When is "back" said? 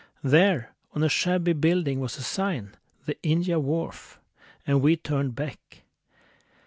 5.35-5.83